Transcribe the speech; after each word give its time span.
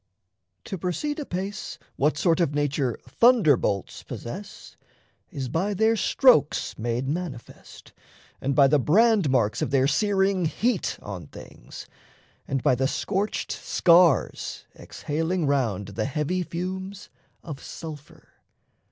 To 0.63 0.79
proceed 0.79 1.19
apace, 1.19 1.77
What 1.95 2.17
sort 2.17 2.39
of 2.39 2.55
nature 2.55 2.97
thunderbolts 3.07 4.01
possess 4.01 4.75
Is 5.29 5.47
by 5.47 5.75
their 5.75 5.95
strokes 5.95 6.75
made 6.75 7.07
manifest 7.07 7.93
and 8.41 8.55
by 8.55 8.65
The 8.65 8.79
brand 8.79 9.29
marks 9.29 9.61
of 9.61 9.69
their 9.69 9.85
searing 9.85 10.45
heat 10.45 10.97
on 11.03 11.27
things, 11.27 11.85
And 12.47 12.63
by 12.63 12.73
the 12.73 12.87
scorched 12.87 13.51
scars 13.51 14.65
exhaling 14.75 15.45
round 15.45 15.89
The 15.89 16.05
heavy 16.05 16.41
fumes 16.41 17.11
of 17.43 17.61
sulphur. 17.61 18.27